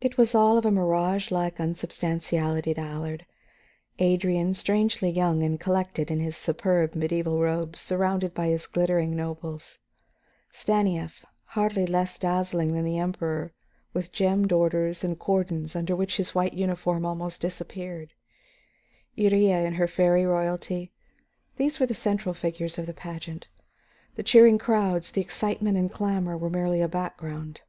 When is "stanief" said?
10.50-11.24